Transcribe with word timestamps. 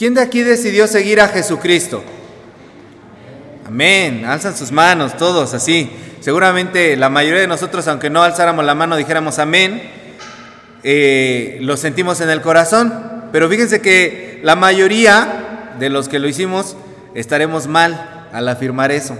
¿Quién 0.00 0.14
de 0.14 0.22
aquí 0.22 0.42
decidió 0.42 0.86
seguir 0.86 1.20
a 1.20 1.28
Jesucristo? 1.28 2.02
Amén. 3.66 4.24
Alzan 4.24 4.56
sus 4.56 4.72
manos 4.72 5.14
todos 5.18 5.52
así. 5.52 5.90
Seguramente 6.20 6.96
la 6.96 7.10
mayoría 7.10 7.42
de 7.42 7.46
nosotros, 7.46 7.86
aunque 7.86 8.08
no 8.08 8.22
alzáramos 8.22 8.64
la 8.64 8.74
mano, 8.74 8.96
dijéramos 8.96 9.38
amén, 9.38 9.82
eh, 10.84 11.58
lo 11.60 11.76
sentimos 11.76 12.22
en 12.22 12.30
el 12.30 12.40
corazón. 12.40 13.28
Pero 13.30 13.46
fíjense 13.50 13.82
que 13.82 14.40
la 14.42 14.56
mayoría 14.56 15.74
de 15.78 15.90
los 15.90 16.08
que 16.08 16.18
lo 16.18 16.28
hicimos 16.28 16.78
estaremos 17.14 17.66
mal 17.66 18.26
al 18.32 18.48
afirmar 18.48 18.92
eso. 18.92 19.18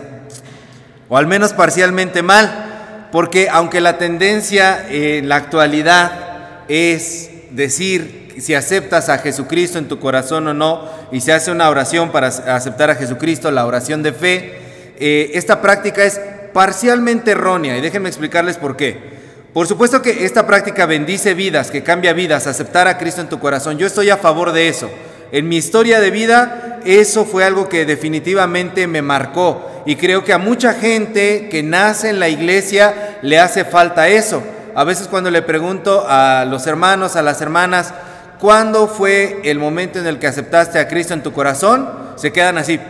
O 1.10 1.18
al 1.18 1.26
menos 1.26 1.52
parcialmente 1.52 2.22
mal. 2.22 3.08
Porque 3.12 3.50
aunque 3.50 3.82
la 3.82 3.98
tendencia 3.98 4.86
en 4.88 5.28
la 5.28 5.36
actualidad 5.36 6.62
es 6.68 7.30
decir 7.50 8.34
si 8.38 8.54
aceptas 8.54 9.08
a 9.08 9.18
Jesucristo 9.18 9.78
en 9.78 9.88
tu 9.88 9.98
corazón 9.98 10.48
o 10.48 10.54
no, 10.54 10.88
y 11.12 11.20
se 11.20 11.32
hace 11.32 11.50
una 11.50 11.68
oración 11.68 12.10
para 12.10 12.28
aceptar 12.28 12.90
a 12.90 12.94
Jesucristo, 12.94 13.50
la 13.50 13.66
oración 13.66 14.02
de 14.02 14.12
fe, 14.12 14.58
eh, 14.98 15.32
esta 15.34 15.60
práctica 15.60 16.04
es 16.04 16.20
parcialmente 16.52 17.32
errónea, 17.32 17.76
y 17.76 17.80
déjenme 17.80 18.08
explicarles 18.08 18.56
por 18.56 18.76
qué. 18.76 19.20
Por 19.52 19.66
supuesto 19.66 20.00
que 20.00 20.24
esta 20.24 20.46
práctica 20.46 20.86
bendice 20.86 21.34
vidas, 21.34 21.70
que 21.70 21.82
cambia 21.82 22.12
vidas, 22.12 22.46
aceptar 22.46 22.86
a 22.86 22.98
Cristo 22.98 23.20
en 23.20 23.28
tu 23.28 23.40
corazón. 23.40 23.78
Yo 23.78 23.86
estoy 23.86 24.08
a 24.10 24.16
favor 24.16 24.52
de 24.52 24.68
eso. 24.68 24.88
En 25.32 25.48
mi 25.48 25.56
historia 25.56 26.00
de 26.00 26.12
vida, 26.12 26.80
eso 26.84 27.24
fue 27.24 27.44
algo 27.44 27.68
que 27.68 27.84
definitivamente 27.84 28.86
me 28.86 29.02
marcó. 29.02 29.82
Y 29.86 29.96
creo 29.96 30.24
que 30.24 30.32
a 30.32 30.38
mucha 30.38 30.74
gente 30.74 31.48
que 31.50 31.64
nace 31.64 32.10
en 32.10 32.20
la 32.20 32.28
iglesia 32.28 33.18
le 33.22 33.40
hace 33.40 33.64
falta 33.64 34.08
eso. 34.08 34.42
A 34.74 34.84
veces 34.84 35.08
cuando 35.08 35.30
le 35.30 35.42
pregunto 35.42 36.04
a 36.08 36.44
los 36.44 36.66
hermanos, 36.66 37.16
a 37.16 37.22
las 37.22 37.40
hermanas, 37.40 37.92
¿Cuándo 38.40 38.88
fue 38.88 39.42
el 39.44 39.58
momento 39.58 39.98
en 39.98 40.06
el 40.06 40.18
que 40.18 40.26
aceptaste 40.26 40.78
a 40.78 40.88
Cristo 40.88 41.12
en 41.12 41.22
tu 41.22 41.30
corazón? 41.30 41.90
Se 42.16 42.32
quedan 42.32 42.56
así, 42.56 42.80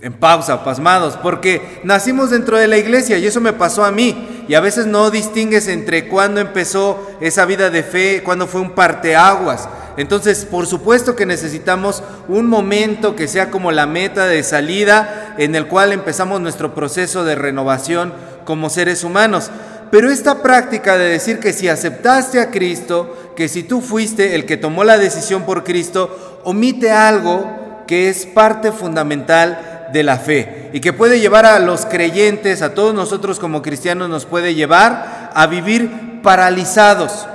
en 0.00 0.12
pausa, 0.12 0.62
pasmados, 0.62 1.18
porque 1.20 1.80
nacimos 1.82 2.30
dentro 2.30 2.56
de 2.56 2.68
la 2.68 2.78
iglesia 2.78 3.18
y 3.18 3.26
eso 3.26 3.40
me 3.40 3.52
pasó 3.52 3.84
a 3.84 3.90
mí. 3.90 4.44
Y 4.46 4.54
a 4.54 4.60
veces 4.60 4.86
no 4.86 5.10
distingues 5.10 5.66
entre 5.66 6.06
cuándo 6.06 6.40
empezó 6.40 7.10
esa 7.20 7.46
vida 7.46 7.68
de 7.68 7.82
fe, 7.82 8.22
cuándo 8.22 8.46
fue 8.46 8.60
un 8.60 8.76
parteaguas. 8.76 9.68
Entonces, 9.96 10.44
por 10.44 10.68
supuesto 10.68 11.16
que 11.16 11.26
necesitamos 11.26 12.04
un 12.28 12.46
momento 12.46 13.16
que 13.16 13.26
sea 13.26 13.50
como 13.50 13.72
la 13.72 13.86
meta 13.86 14.26
de 14.26 14.44
salida 14.44 15.34
en 15.36 15.56
el 15.56 15.66
cual 15.66 15.92
empezamos 15.92 16.40
nuestro 16.40 16.76
proceso 16.76 17.24
de 17.24 17.34
renovación 17.34 18.14
como 18.44 18.70
seres 18.70 19.02
humanos. 19.02 19.50
Pero 19.92 20.10
esta 20.10 20.42
práctica 20.42 20.96
de 20.96 21.06
decir 21.06 21.38
que 21.38 21.52
si 21.52 21.68
aceptaste 21.68 22.40
a 22.40 22.50
Cristo, 22.50 23.34
que 23.36 23.46
si 23.46 23.62
tú 23.62 23.82
fuiste 23.82 24.34
el 24.34 24.46
que 24.46 24.56
tomó 24.56 24.84
la 24.84 24.96
decisión 24.96 25.42
por 25.42 25.64
Cristo, 25.64 26.40
omite 26.44 26.90
algo 26.90 27.84
que 27.86 28.08
es 28.08 28.24
parte 28.24 28.72
fundamental 28.72 29.90
de 29.92 30.02
la 30.02 30.16
fe 30.16 30.70
y 30.72 30.80
que 30.80 30.94
puede 30.94 31.20
llevar 31.20 31.44
a 31.44 31.58
los 31.58 31.84
creyentes, 31.84 32.62
a 32.62 32.72
todos 32.72 32.94
nosotros 32.94 33.38
como 33.38 33.60
cristianos, 33.60 34.08
nos 34.08 34.24
puede 34.24 34.54
llevar 34.54 35.30
a 35.34 35.46
vivir 35.46 36.22
paralizados, 36.22 37.26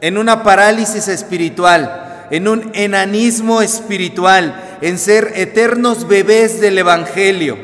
en 0.00 0.16
una 0.16 0.44
parálisis 0.44 1.08
espiritual, 1.08 2.28
en 2.30 2.46
un 2.46 2.70
enanismo 2.72 3.62
espiritual, 3.62 4.78
en 4.80 4.96
ser 4.96 5.32
eternos 5.34 6.06
bebés 6.06 6.60
del 6.60 6.78
Evangelio. 6.78 7.58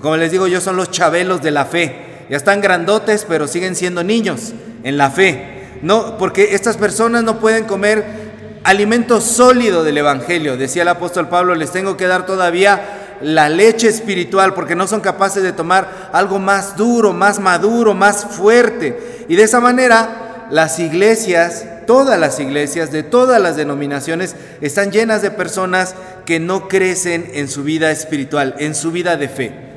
Como 0.00 0.16
les 0.16 0.30
digo 0.30 0.46
yo, 0.46 0.60
son 0.60 0.76
los 0.76 0.92
chabelos 0.92 1.42
de 1.42 1.50
la 1.50 1.64
fe 1.64 2.11
ya 2.32 2.38
están 2.38 2.62
grandotes, 2.62 3.26
pero 3.28 3.46
siguen 3.46 3.76
siendo 3.76 4.02
niños 4.02 4.54
en 4.84 4.96
la 4.96 5.10
fe. 5.10 5.66
No, 5.82 6.16
porque 6.16 6.54
estas 6.54 6.78
personas 6.78 7.24
no 7.24 7.38
pueden 7.40 7.64
comer 7.64 8.06
alimento 8.64 9.20
sólido 9.20 9.84
del 9.84 9.98
Evangelio. 9.98 10.56
Decía 10.56 10.80
el 10.80 10.88
apóstol 10.88 11.28
Pablo, 11.28 11.54
les 11.54 11.72
tengo 11.72 11.98
que 11.98 12.06
dar 12.06 12.24
todavía 12.24 13.18
la 13.20 13.50
leche 13.50 13.86
espiritual 13.88 14.54
porque 14.54 14.74
no 14.74 14.86
son 14.86 15.02
capaces 15.02 15.42
de 15.42 15.52
tomar 15.52 16.08
algo 16.14 16.38
más 16.38 16.74
duro, 16.74 17.12
más 17.12 17.38
maduro, 17.38 17.92
más 17.92 18.24
fuerte. 18.24 19.26
Y 19.28 19.36
de 19.36 19.42
esa 19.42 19.60
manera 19.60 20.46
las 20.50 20.78
iglesias, 20.78 21.66
todas 21.86 22.18
las 22.18 22.40
iglesias 22.40 22.90
de 22.90 23.02
todas 23.02 23.42
las 23.42 23.56
denominaciones 23.56 24.36
están 24.62 24.90
llenas 24.90 25.20
de 25.20 25.32
personas 25.32 25.94
que 26.24 26.40
no 26.40 26.66
crecen 26.66 27.30
en 27.34 27.48
su 27.48 27.62
vida 27.62 27.90
espiritual, 27.90 28.54
en 28.58 28.74
su 28.74 28.90
vida 28.90 29.18
de 29.18 29.28
fe. 29.28 29.71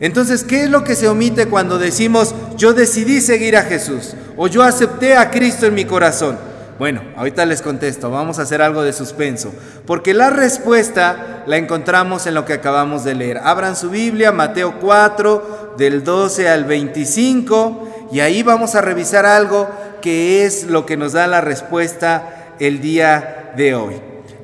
Entonces, 0.00 0.44
¿qué 0.44 0.64
es 0.64 0.70
lo 0.70 0.84
que 0.84 0.96
se 0.96 1.08
omite 1.08 1.46
cuando 1.46 1.78
decimos 1.78 2.34
yo 2.56 2.72
decidí 2.72 3.20
seguir 3.20 3.56
a 3.56 3.62
Jesús 3.62 4.14
o 4.36 4.48
yo 4.48 4.62
acepté 4.62 5.16
a 5.16 5.30
Cristo 5.30 5.66
en 5.66 5.74
mi 5.74 5.84
corazón? 5.84 6.36
Bueno, 6.78 7.02
ahorita 7.16 7.46
les 7.46 7.62
contesto, 7.62 8.10
vamos 8.10 8.38
a 8.38 8.42
hacer 8.42 8.60
algo 8.60 8.82
de 8.82 8.92
suspenso, 8.92 9.52
porque 9.86 10.12
la 10.12 10.30
respuesta 10.30 11.44
la 11.46 11.56
encontramos 11.56 12.26
en 12.26 12.34
lo 12.34 12.44
que 12.44 12.52
acabamos 12.52 13.04
de 13.04 13.14
leer. 13.14 13.38
Abran 13.38 13.76
su 13.76 13.90
Biblia, 13.90 14.32
Mateo 14.32 14.80
4, 14.80 15.74
del 15.78 16.02
12 16.02 16.48
al 16.48 16.64
25, 16.64 18.08
y 18.10 18.18
ahí 18.18 18.42
vamos 18.42 18.74
a 18.74 18.80
revisar 18.80 19.24
algo 19.24 19.68
que 20.02 20.44
es 20.44 20.64
lo 20.64 20.84
que 20.84 20.96
nos 20.96 21.12
da 21.12 21.28
la 21.28 21.40
respuesta 21.40 22.54
el 22.58 22.80
día 22.80 23.52
de 23.56 23.76
hoy. 23.76 23.94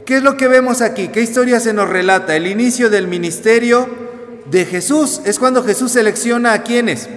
¿Qué 0.07 0.19
es 0.19 0.23
lo 0.23 0.37
que 0.37 0.47
vemos 0.47 0.83
aquí? 0.83 1.09
¿Qué 1.09 1.23
historia 1.23 1.59
se 1.59 1.73
nos 1.73 1.89
relata? 1.89 2.37
El 2.37 2.47
inicio 2.47 2.91
del 2.91 3.09
ministerio 3.09 3.89
de 4.51 4.65
Jesús. 4.65 5.21
Es 5.25 5.39
cuando 5.39 5.63
Jesús 5.63 5.93
selecciona 5.93 6.53
a 6.53 6.63
quienes. 6.63 7.09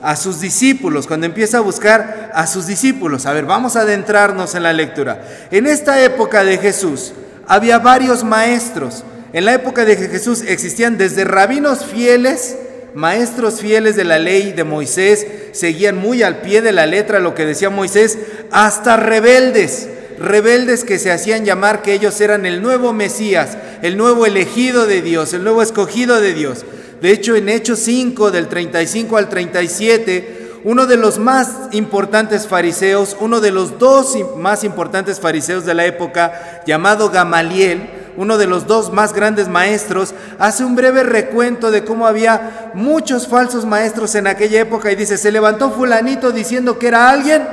A 0.00 0.14
sus 0.14 0.40
discípulos, 0.40 1.08
cuando 1.08 1.26
empieza 1.26 1.58
a 1.58 1.62
buscar 1.62 2.30
a 2.32 2.46
sus 2.46 2.66
discípulos. 2.66 3.26
A 3.26 3.32
ver, 3.32 3.46
vamos 3.46 3.74
a 3.74 3.80
adentrarnos 3.80 4.54
en 4.54 4.62
la 4.62 4.72
lectura. 4.72 5.22
En 5.50 5.66
esta 5.66 6.02
época 6.02 6.44
de 6.44 6.58
Jesús 6.58 7.12
había 7.48 7.78
varios 7.80 8.22
maestros. 8.22 9.02
En 9.32 9.44
la 9.44 9.54
época 9.54 9.84
de 9.84 9.96
Jesús 9.96 10.42
existían 10.46 10.98
desde 10.98 11.24
rabinos 11.24 11.84
fieles, 11.84 12.56
maestros 12.94 13.60
fieles 13.60 13.96
de 13.96 14.04
la 14.04 14.18
ley 14.18 14.52
de 14.52 14.64
Moisés, 14.64 15.26
seguían 15.52 15.98
muy 15.98 16.22
al 16.22 16.42
pie 16.42 16.62
de 16.62 16.72
la 16.72 16.86
letra 16.86 17.18
lo 17.18 17.34
que 17.34 17.44
decía 17.44 17.68
Moisés, 17.68 18.18
hasta 18.52 18.96
rebeldes 18.96 19.88
rebeldes 20.18 20.84
que 20.84 20.98
se 20.98 21.12
hacían 21.12 21.44
llamar 21.44 21.82
que 21.82 21.92
ellos 21.92 22.20
eran 22.20 22.46
el 22.46 22.60
nuevo 22.60 22.92
Mesías, 22.92 23.56
el 23.82 23.96
nuevo 23.96 24.26
elegido 24.26 24.86
de 24.86 25.02
Dios, 25.02 25.32
el 25.32 25.44
nuevo 25.44 25.62
escogido 25.62 26.20
de 26.20 26.34
Dios. 26.34 26.64
De 27.00 27.10
hecho, 27.10 27.36
en 27.36 27.48
Hechos 27.48 27.78
5, 27.80 28.30
del 28.30 28.48
35 28.48 29.16
al 29.16 29.28
37, 29.28 30.60
uno 30.64 30.86
de 30.86 30.96
los 30.96 31.18
más 31.18 31.68
importantes 31.72 32.46
fariseos, 32.46 33.16
uno 33.20 33.40
de 33.40 33.52
los 33.52 33.78
dos 33.78 34.16
más 34.36 34.64
importantes 34.64 35.20
fariseos 35.20 35.64
de 35.64 35.74
la 35.74 35.86
época, 35.86 36.62
llamado 36.66 37.10
Gamaliel, 37.10 37.88
uno 38.16 38.36
de 38.36 38.48
los 38.48 38.66
dos 38.66 38.92
más 38.92 39.12
grandes 39.12 39.48
maestros, 39.48 40.12
hace 40.40 40.64
un 40.64 40.74
breve 40.74 41.04
recuento 41.04 41.70
de 41.70 41.84
cómo 41.84 42.06
había 42.06 42.72
muchos 42.74 43.28
falsos 43.28 43.64
maestros 43.64 44.16
en 44.16 44.26
aquella 44.26 44.60
época 44.60 44.90
y 44.90 44.96
dice, 44.96 45.16
se 45.16 45.30
levantó 45.30 45.70
fulanito 45.70 46.32
diciendo 46.32 46.78
que 46.78 46.88
era 46.88 47.08
alguien 47.08 47.46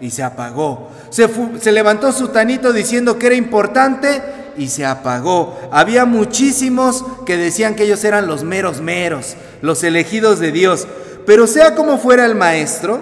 y 0.00 0.10
se 0.10 0.22
apagó. 0.22 0.90
Se, 1.10 1.72
levantó 1.72 2.12
su 2.12 2.28
tanito 2.28 2.72
diciendo 2.72 3.18
que 3.18 3.26
era 3.26 3.36
importante 3.36 4.22
y 4.56 4.68
se 4.68 4.84
apagó. 4.84 5.58
Había 5.70 6.04
muchísimos 6.04 7.04
que 7.26 7.36
decían 7.36 7.74
que 7.74 7.84
ellos 7.84 8.04
eran 8.04 8.26
los 8.26 8.44
meros 8.44 8.80
meros, 8.80 9.36
los 9.62 9.82
elegidos 9.84 10.38
de 10.38 10.52
Dios. 10.52 10.86
Pero 11.26 11.46
sea 11.46 11.74
como 11.74 11.98
fuera 11.98 12.24
el 12.26 12.34
maestro, 12.34 13.00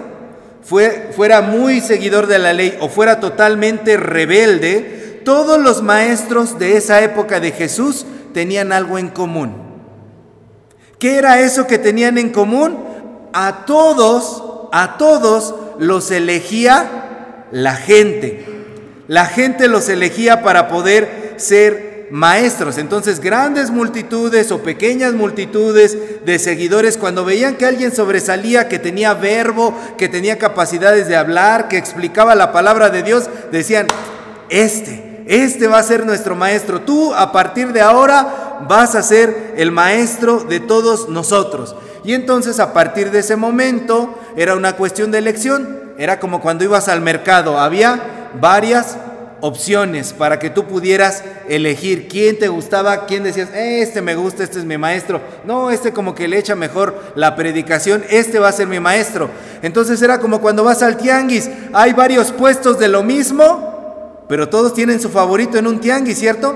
fue, 0.63 1.11
fuera 1.15 1.41
muy 1.41 1.81
seguidor 1.81 2.27
de 2.27 2.39
la 2.39 2.53
ley 2.53 2.77
o 2.79 2.89
fuera 2.89 3.19
totalmente 3.19 3.97
rebelde, 3.97 5.21
todos 5.25 5.59
los 5.59 5.81
maestros 5.81 6.59
de 6.59 6.77
esa 6.77 7.01
época 7.01 7.39
de 7.39 7.51
Jesús 7.51 8.05
tenían 8.33 8.71
algo 8.71 8.97
en 8.97 9.09
común. 9.09 9.69
¿Qué 10.99 11.15
era 11.15 11.39
eso 11.39 11.65
que 11.65 11.77
tenían 11.77 12.17
en 12.17 12.29
común? 12.29 12.77
A 13.33 13.65
todos, 13.65 14.43
a 14.71 14.97
todos 14.97 15.55
los 15.79 16.11
elegía 16.11 17.45
la 17.51 17.75
gente. 17.75 18.45
La 19.07 19.25
gente 19.25 19.67
los 19.67 19.89
elegía 19.89 20.43
para 20.43 20.67
poder 20.67 21.28
ser 21.39 22.07
maestros. 22.11 22.77
Entonces 22.77 23.19
grandes 23.19 23.71
multitudes 23.71 24.51
o 24.51 24.59
pequeñas 24.59 25.13
multitudes 25.13 25.97
de 26.25 26.39
seguidores, 26.39 26.97
cuando 26.97 27.25
veían 27.25 27.55
que 27.55 27.65
alguien 27.65 27.93
sobresalía, 27.95 28.67
que 28.67 28.79
tenía 28.79 29.13
verbo, 29.13 29.73
que 29.97 30.09
tenía 30.09 30.37
capacidades 30.37 31.07
de 31.07 31.15
hablar, 31.15 31.67
que 31.67 31.77
explicaba 31.77 32.35
la 32.35 32.51
palabra 32.51 32.89
de 32.89 33.03
Dios, 33.03 33.29
decían, 33.51 33.87
este, 34.49 35.23
este 35.27 35.67
va 35.67 35.79
a 35.79 35.83
ser 35.83 36.05
nuestro 36.05 36.35
maestro. 36.35 36.81
Tú 36.81 37.13
a 37.13 37.31
partir 37.31 37.71
de 37.73 37.81
ahora 37.81 38.65
vas 38.67 38.95
a 38.95 39.03
ser 39.03 39.53
el 39.57 39.71
maestro 39.71 40.43
de 40.43 40.59
todos 40.59 41.09
nosotros. 41.09 41.75
Y 42.03 42.13
entonces 42.13 42.59
a 42.59 42.73
partir 42.73 43.11
de 43.11 43.19
ese 43.19 43.35
momento 43.35 44.17
era 44.35 44.55
una 44.55 44.73
cuestión 44.73 45.11
de 45.11 45.19
elección. 45.19 45.93
Era 45.97 46.19
como 46.19 46.41
cuando 46.41 46.63
ibas 46.63 46.87
al 46.87 47.01
mercado, 47.01 47.59
había 47.59 48.29
varias 48.39 48.97
opciones 49.41 50.13
para 50.13 50.39
que 50.39 50.49
tú 50.49 50.65
pudieras 50.65 51.23
elegir 51.47 52.07
quién 52.07 52.37
te 52.37 52.47
gustaba, 52.47 53.05
quién 53.05 53.23
decías, 53.23 53.49
este 53.53 54.01
me 54.01 54.15
gusta, 54.15 54.43
este 54.43 54.59
es 54.59 54.65
mi 54.65 54.77
maestro, 54.77 55.21
no, 55.45 55.71
este 55.71 55.93
como 55.93 56.15
que 56.15 56.27
le 56.27 56.37
echa 56.37 56.55
mejor 56.55 57.13
la 57.15 57.35
predicación, 57.35 58.03
este 58.09 58.39
va 58.39 58.49
a 58.49 58.53
ser 58.53 58.67
mi 58.67 58.79
maestro. 58.79 59.29
Entonces 59.61 60.01
era 60.01 60.19
como 60.19 60.41
cuando 60.41 60.63
vas 60.63 60.81
al 60.83 60.97
tianguis, 60.97 61.49
hay 61.73 61.93
varios 61.93 62.31
puestos 62.31 62.79
de 62.79 62.87
lo 62.87 63.03
mismo, 63.03 64.25
pero 64.27 64.49
todos 64.49 64.73
tienen 64.73 64.99
su 64.99 65.09
favorito 65.09 65.57
en 65.57 65.67
un 65.67 65.79
tianguis, 65.79 66.19
¿cierto? 66.19 66.55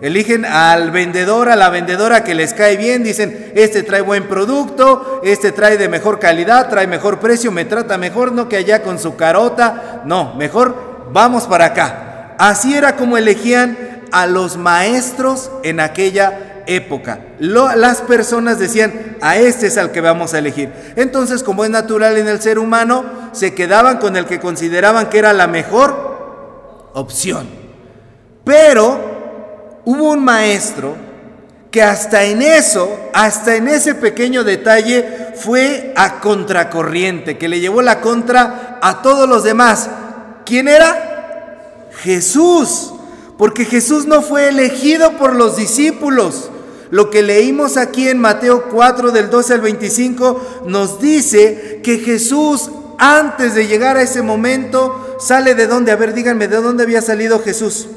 Eligen 0.00 0.44
al 0.44 0.90
vendedor, 0.90 1.48
a 1.48 1.56
la 1.56 1.70
vendedora 1.70 2.24
que 2.24 2.34
les 2.34 2.52
cae 2.52 2.76
bien, 2.76 3.04
dicen, 3.04 3.52
este 3.54 3.82
trae 3.82 4.02
buen 4.02 4.28
producto, 4.28 5.20
este 5.24 5.52
trae 5.52 5.78
de 5.78 5.88
mejor 5.88 6.18
calidad, 6.18 6.68
trae 6.68 6.86
mejor 6.86 7.20
precio, 7.20 7.50
me 7.52 7.64
trata 7.64 7.96
mejor, 7.96 8.32
no 8.32 8.48
que 8.48 8.56
allá 8.56 8.82
con 8.82 8.98
su 8.98 9.16
carota, 9.16 10.02
no, 10.04 10.34
mejor 10.34 11.08
vamos 11.12 11.44
para 11.44 11.66
acá. 11.66 12.03
Así 12.38 12.74
era 12.74 12.96
como 12.96 13.16
elegían 13.16 13.76
a 14.12 14.26
los 14.26 14.56
maestros 14.56 15.50
en 15.62 15.80
aquella 15.80 16.62
época. 16.66 17.20
las 17.38 18.00
personas 18.02 18.58
decían, 18.58 19.16
a 19.20 19.36
este 19.36 19.66
es 19.66 19.76
al 19.76 19.92
que 19.92 20.00
vamos 20.00 20.34
a 20.34 20.38
elegir. 20.38 20.70
Entonces, 20.96 21.42
como 21.42 21.64
es 21.64 21.70
natural 21.70 22.16
en 22.16 22.28
el 22.28 22.40
ser 22.40 22.58
humano, 22.58 23.04
se 23.32 23.54
quedaban 23.54 23.98
con 23.98 24.16
el 24.16 24.26
que 24.26 24.40
consideraban 24.40 25.08
que 25.08 25.18
era 25.18 25.32
la 25.32 25.46
mejor 25.46 26.90
opción. 26.94 27.48
Pero 28.44 29.80
hubo 29.84 30.10
un 30.10 30.24
maestro 30.24 30.96
que 31.70 31.82
hasta 31.82 32.22
en 32.22 32.40
eso, 32.40 32.88
hasta 33.12 33.56
en 33.56 33.66
ese 33.66 33.96
pequeño 33.96 34.44
detalle, 34.44 35.32
fue 35.34 35.92
a 35.96 36.20
contracorriente, 36.20 37.36
que 37.36 37.48
le 37.48 37.58
llevó 37.58 37.82
la 37.82 38.00
contra 38.00 38.78
a 38.80 39.02
todos 39.02 39.28
los 39.28 39.42
demás. 39.42 39.90
¿Quién 40.44 40.68
era? 40.68 41.13
Jesús. 42.02 42.92
Porque 43.38 43.64
Jesús 43.64 44.06
no 44.06 44.22
fue 44.22 44.48
elegido 44.48 45.12
por 45.18 45.34
los 45.34 45.56
discípulos. 45.56 46.50
Lo 46.90 47.10
que 47.10 47.22
leímos 47.22 47.76
aquí 47.76 48.08
en 48.08 48.18
Mateo 48.18 48.68
4 48.70 49.10
del 49.10 49.30
12 49.30 49.54
al 49.54 49.60
25 49.60 50.62
nos 50.66 51.00
dice 51.00 51.80
que 51.82 51.98
Jesús 51.98 52.70
antes 52.98 53.54
de 53.54 53.66
llegar 53.66 53.96
a 53.96 54.02
ese 54.02 54.22
momento 54.22 55.16
sale 55.18 55.54
de 55.54 55.66
dónde. 55.66 55.90
A 55.90 55.96
ver, 55.96 56.14
díganme, 56.14 56.46
¿de 56.46 56.56
dónde 56.56 56.84
había 56.84 57.02
salido 57.02 57.40
Jesús? 57.40 57.88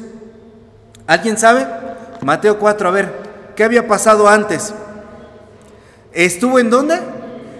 ¿Alguien 1.05 1.37
sabe? 1.37 1.67
Mateo 2.21 2.57
4, 2.57 2.87
a 2.87 2.91
ver, 2.91 3.13
¿qué 3.55 3.63
había 3.63 3.87
pasado 3.87 4.27
antes? 4.27 4.73
¿Estuvo 6.13 6.57
en 6.59 6.69
dónde? 6.69 6.99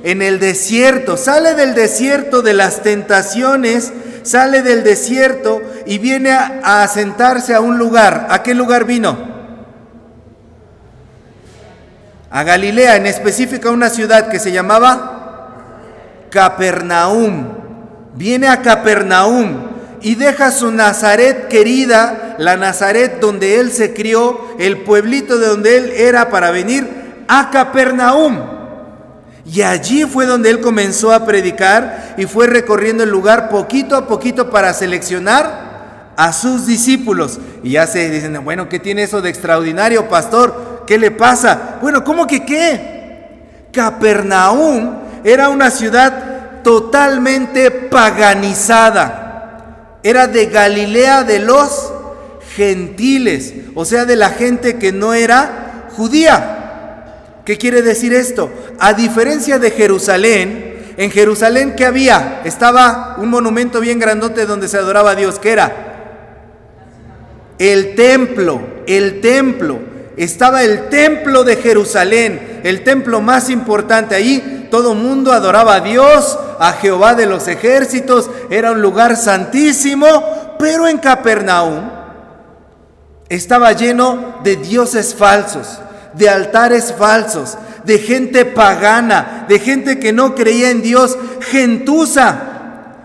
En 0.04 0.22
el 0.22 0.40
desierto. 0.40 1.18
Sale 1.18 1.54
del 1.54 1.76
desierto 1.76 2.42
de 2.42 2.54
las 2.54 2.82
tentaciones, 2.82 3.94
sale 4.28 4.62
del 4.62 4.84
desierto 4.84 5.62
y 5.86 5.98
viene 5.98 6.32
a, 6.32 6.82
a 6.84 6.88
sentarse 6.88 7.54
a 7.54 7.62
un 7.62 7.78
lugar. 7.78 8.28
¿A 8.30 8.44
qué 8.44 8.54
lugar 8.54 8.86
vino? 8.86 9.18
A 12.30 12.44
Galilea, 12.44 12.98
en 12.98 13.06
específico 13.06 13.70
a 13.70 13.72
una 13.72 13.90
ciudad 13.90 14.28
que 14.30 14.40
se 14.40 14.52
llamaba 14.52 15.18
Capernaum. 16.30 17.56
Viene 18.16 18.48
a 18.48 18.62
Capernaum 18.62 19.68
y 20.02 20.16
deja 20.16 20.52
su 20.52 20.72
Nazaret 20.72 21.48
querida, 21.48 22.36
la 22.38 22.58
Nazaret 22.58 23.20
donde 23.20 23.60
él 23.60 23.72
se 23.72 23.94
crió, 23.94 24.56
el 24.60 24.80
pueblito 24.80 25.38
de 25.38 25.48
donde 25.48 25.78
él 25.78 25.92
era 25.92 26.30
para 26.30 26.52
venir 26.52 27.24
a 27.28 27.50
Capernaum. 27.50 28.57
Y 29.50 29.62
allí 29.62 30.04
fue 30.04 30.26
donde 30.26 30.50
él 30.50 30.60
comenzó 30.60 31.14
a 31.14 31.26
predicar 31.26 32.16
y 32.18 32.26
fue 32.26 32.48
recorriendo 32.48 33.04
el 33.04 33.10
lugar 33.10 33.50
poquito 33.50 33.96
a 33.96 34.06
poquito 34.08 34.50
para 34.50 34.74
seleccionar 34.74 36.14
a 36.18 36.34
sus 36.34 36.68
discípulos. 36.68 37.40
Y 37.64 37.72
ya 37.72 37.88
se 37.88 38.10
dicen, 38.10 38.44
bueno, 38.44 38.68
¿qué 38.68 38.80
tiene 38.80 39.04
eso 39.04 39.22
de 39.22 39.30
extraordinario, 39.30 40.10
pastor? 40.10 40.84
¿Qué 40.86 40.98
le 40.98 41.12
pasa? 41.12 41.78
Bueno, 41.82 42.04
¿cómo 42.04 42.28
que 42.28 42.44
qué? 42.46 43.70
Capernaum 43.72 44.98
era 45.24 45.50
una 45.50 45.72
ciudad 45.72 46.62
totalmente 46.64 47.72
paganizada 47.72 49.28
era 50.10 50.28
de 50.28 50.46
Galilea 50.46 51.24
de 51.24 51.40
los 51.40 51.92
gentiles, 52.56 53.54
o 53.76 53.84
sea, 53.84 54.06
de 54.06 54.16
la 54.16 54.30
gente 54.30 54.78
que 54.78 54.94
no 54.94 55.14
era 55.14 55.88
judía. 55.96 56.67
¿Qué 57.48 57.58
quiere 57.58 57.82
decir 57.82 58.14
esto? 58.14 58.52
A 58.78 58.92
diferencia 58.92 59.58
de 59.58 59.72
Jerusalén, 59.72 60.94
en 60.98 61.10
Jerusalén 61.10 61.76
¿qué 61.78 61.86
había? 61.86 62.42
Estaba 62.44 63.16
un 63.20 63.30
monumento 63.30 63.80
bien 63.80 64.00
grandote 64.00 64.46
donde 64.46 64.68
se 64.68 64.76
adoraba 64.76 65.12
a 65.12 65.16
Dios, 65.16 65.40
¿qué 65.40 65.54
era? 65.54 65.72
El 67.58 67.96
templo, 67.96 68.60
el 68.86 69.22
templo. 69.22 69.80
Estaba 70.18 70.62
el 70.62 70.90
templo 70.90 71.46
de 71.46 71.56
Jerusalén, 71.56 72.60
el 72.66 72.84
templo 72.84 73.22
más 73.22 73.50
importante. 73.50 74.14
Ahí 74.14 74.68
todo 74.70 74.94
mundo 74.94 75.32
adoraba 75.32 75.76
a 75.76 75.80
Dios, 75.80 76.38
a 76.60 76.74
Jehová 76.74 77.16
de 77.16 77.28
los 77.28 77.48
ejércitos, 77.48 78.30
era 78.50 78.72
un 78.72 78.82
lugar 78.82 79.16
santísimo, 79.16 80.58
pero 80.60 80.86
en 80.86 80.98
Capernaum 80.98 81.92
estaba 83.30 83.72
lleno 83.72 84.42
de 84.44 84.58
dioses 84.58 85.16
falsos, 85.16 85.80
de 86.18 86.30
altares 86.30 86.94
falsos, 86.98 87.58
de 87.84 88.00
gente 88.00 88.46
pagana, 88.46 89.46
de 89.48 89.60
gente 89.60 90.00
que 90.00 90.12
no 90.12 90.36
creía 90.36 90.70
en 90.70 90.82
Dios, 90.82 91.18
gentuza, 91.42 92.38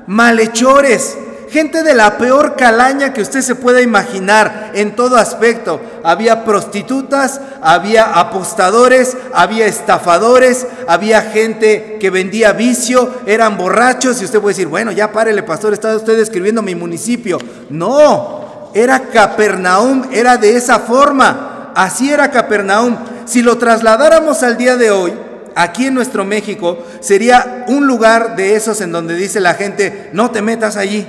malhechores, 0.06 1.16
gente 1.52 1.82
de 1.82 1.94
la 1.94 2.16
peor 2.16 2.56
calaña 2.56 3.12
que 3.12 3.20
usted 3.20 3.42
se 3.42 3.54
pueda 3.54 3.82
imaginar 3.82 4.72
en 4.74 4.96
todo 4.96 5.16
aspecto. 5.16 5.80
Había 6.02 6.44
prostitutas, 6.44 7.40
había 7.60 8.18
apostadores, 8.18 9.16
había 9.34 9.66
estafadores, 9.66 10.66
había 10.88 11.20
gente 11.20 11.98
que 12.00 12.10
vendía 12.10 12.52
vicio, 12.52 13.20
eran 13.26 13.58
borrachos 13.58 14.20
y 14.20 14.24
usted 14.24 14.40
puede 14.40 14.54
decir, 14.54 14.68
bueno, 14.68 14.92
ya 14.92 15.12
párele, 15.12 15.42
pastor, 15.42 15.74
está 15.74 15.94
usted 15.94 16.16
describiendo 16.16 16.62
mi 16.62 16.74
municipio. 16.74 17.38
No, 17.68 18.70
era 18.74 18.98
Capernaum, 19.10 20.08
era 20.10 20.38
de 20.38 20.56
esa 20.56 20.78
forma. 20.80 21.51
Así 21.74 22.10
era 22.10 22.30
Capernaum. 22.30 22.96
Si 23.24 23.42
lo 23.42 23.58
trasladáramos 23.58 24.42
al 24.42 24.56
día 24.56 24.76
de 24.76 24.90
hoy, 24.90 25.12
aquí 25.54 25.86
en 25.86 25.94
nuestro 25.94 26.24
México, 26.24 26.78
sería 27.00 27.64
un 27.68 27.86
lugar 27.86 28.36
de 28.36 28.56
esos 28.56 28.80
en 28.80 28.92
donde 28.92 29.14
dice 29.14 29.40
la 29.40 29.54
gente, 29.54 30.10
no 30.12 30.30
te 30.30 30.42
metas 30.42 30.76
allí 30.76 31.06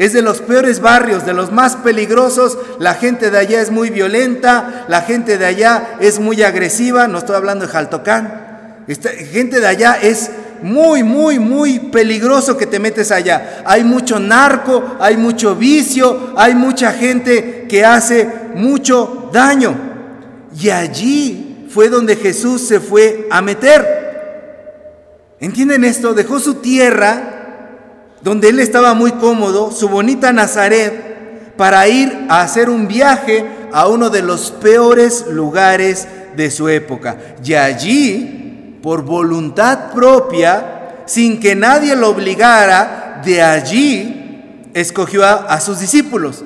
es 0.00 0.14
de 0.14 0.22
los 0.22 0.40
peores 0.40 0.80
barrios, 0.80 1.26
de 1.26 1.34
los 1.34 1.52
más 1.52 1.76
peligrosos. 1.76 2.56
La 2.78 2.94
gente 2.94 3.30
de 3.30 3.36
allá 3.36 3.60
es 3.60 3.70
muy 3.70 3.90
violenta, 3.90 4.86
la 4.88 5.02
gente 5.02 5.36
de 5.36 5.44
allá 5.44 5.96
es 6.00 6.18
muy 6.18 6.42
agresiva. 6.42 7.06
No 7.06 7.18
estoy 7.18 7.36
hablando 7.36 7.66
de 7.66 7.70
Jaltocán. 7.70 8.84
Esta 8.88 9.10
gente 9.10 9.60
de 9.60 9.66
allá 9.66 9.98
es 10.00 10.30
muy, 10.62 11.02
muy, 11.02 11.38
muy 11.38 11.78
peligroso 11.78 12.56
que 12.56 12.64
te 12.64 12.78
metes 12.78 13.10
allá. 13.10 13.62
Hay 13.66 13.84
mucho 13.84 14.18
narco, 14.18 14.96
hay 15.00 15.18
mucho 15.18 15.54
vicio, 15.54 16.32
hay 16.34 16.54
mucha 16.54 16.92
gente 16.92 17.66
que 17.68 17.84
hace 17.84 18.26
mucho 18.54 19.28
daño. 19.34 19.89
Y 20.58 20.70
allí 20.70 21.66
fue 21.68 21.88
donde 21.88 22.16
Jesús 22.16 22.66
se 22.66 22.80
fue 22.80 23.28
a 23.30 23.42
meter. 23.42 24.00
¿Entienden 25.40 25.84
esto? 25.84 26.14
Dejó 26.14 26.38
su 26.40 26.54
tierra 26.56 27.40
donde 28.22 28.50
él 28.50 28.58
estaba 28.58 28.94
muy 28.94 29.12
cómodo, 29.12 29.70
su 29.72 29.88
bonita 29.88 30.32
Nazaret, 30.32 31.54
para 31.56 31.88
ir 31.88 32.26
a 32.28 32.42
hacer 32.42 32.68
un 32.68 32.86
viaje 32.88 33.44
a 33.72 33.88
uno 33.88 34.10
de 34.10 34.22
los 34.22 34.50
peores 34.50 35.26
lugares 35.26 36.06
de 36.36 36.50
su 36.50 36.68
época. 36.68 37.16
Y 37.44 37.54
allí, 37.54 38.78
por 38.82 39.02
voluntad 39.02 39.92
propia, 39.92 41.04
sin 41.06 41.40
que 41.40 41.54
nadie 41.54 41.96
lo 41.96 42.10
obligara, 42.10 43.22
de 43.24 43.42
allí 43.42 44.70
escogió 44.74 45.24
a, 45.24 45.60
sus 45.60 45.80
discípulos. 45.80 46.44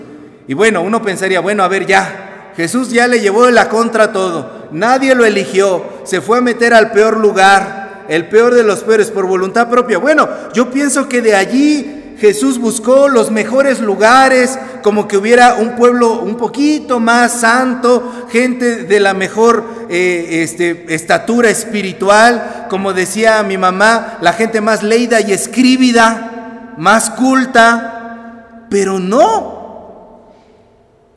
Y 0.49 0.55
bueno, 0.55 0.83
uno 0.83 1.03
pensaría, 1.03 1.41
bueno, 1.41 1.63
a 1.63 1.69
ver 1.69 1.87
ya, 1.87 2.34
Jesús 2.57 2.91
ya 2.91 3.07
le 3.09 3.21
llevó 3.21 3.47
de 3.47 3.53
la 3.53 3.69
contra 3.69 4.13
todo, 4.13 4.69
nadie 4.71 5.15
lo 5.15 5.25
eligió, 5.25 5.85
se 6.05 6.21
fue 6.21 6.39
a 6.39 6.43
meter 6.43 6.73
al 6.73 6.93
peor 6.93 7.19
lugar, 7.19 8.05
el 8.09 8.29
peor 8.29 8.55
de 8.55 8.63
los 8.63 8.81
peores, 8.81 9.11
por 9.11 9.27
voluntad 9.27 9.69
propia. 9.69 9.99
Bueno, 9.99 10.29
yo 10.53 10.71
pienso 10.71 11.09
que 11.09 11.23
de 11.23 11.35
allí 11.35 12.05
Jesús 12.19 12.59
buscó 12.59 13.09
los 13.09 13.31
mejores 13.31 13.81
lugares, 13.81 14.59
como 14.83 15.09
que 15.09 15.17
hubiera 15.17 15.55
un 15.55 15.75
pueblo 15.75 16.21
un 16.21 16.37
poquito 16.37 17.01
más 17.01 17.41
santo, 17.41 18.29
gente 18.31 18.85
de 18.85 19.01
la 19.01 19.15
mejor 19.15 19.65
eh, 19.89 20.43
este, 20.43 20.95
estatura 20.95 21.51
espiritual, 21.51 22.67
como 22.71 22.93
decía 22.93 23.43
mi 23.43 23.59
mamá, 23.59 24.19
la 24.21 24.33
gente 24.33 24.61
más 24.61 24.83
leída 24.83 25.21
y 25.21 25.33
escríbida, 25.33 26.75
más 26.77 27.11
culta, 27.11 28.67
pero 28.71 28.99
no. 28.99 29.54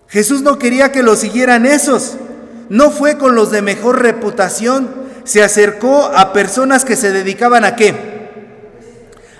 Jesús 0.10 0.42
no 0.42 0.58
quería 0.58 0.92
que 0.92 1.04
lo 1.04 1.16
siguieran 1.16 1.66
esos, 1.66 2.16
no 2.70 2.92
fue 2.92 3.18
con 3.18 3.36
los 3.36 3.52
de 3.52 3.62
mejor 3.62 4.02
reputación, 4.02 4.90
se 5.24 5.44
acercó 5.44 6.06
a 6.06 6.32
personas 6.32 6.86
que 6.86 6.96
se 6.96 7.12
dedicaban 7.12 7.66
a 7.66 7.76
qué? 7.76 8.30